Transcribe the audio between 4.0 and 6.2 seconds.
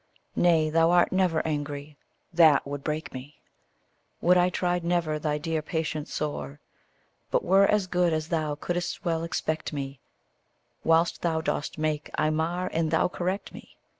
Would I tried never thy dear patience